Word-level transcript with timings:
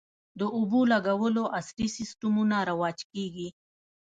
د 0.39 0.41
اوبولګولو 0.57 1.43
عصري 1.57 1.87
سیستمونه 1.97 2.55
رواج 2.69 2.97
کیږي 3.11 3.47